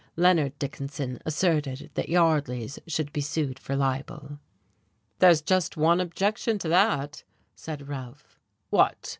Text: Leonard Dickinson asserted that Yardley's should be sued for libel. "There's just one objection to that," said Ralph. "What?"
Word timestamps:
Leonard 0.15 0.57
Dickinson 0.57 1.19
asserted 1.27 1.91
that 1.93 2.09
Yardley's 2.09 2.79
should 2.87 3.13
be 3.13 3.21
sued 3.21 3.59
for 3.59 3.75
libel. 3.75 4.39
"There's 5.19 5.43
just 5.43 5.77
one 5.77 5.99
objection 5.99 6.57
to 6.57 6.69
that," 6.69 7.23
said 7.53 7.87
Ralph. 7.87 8.39
"What?" 8.71 9.09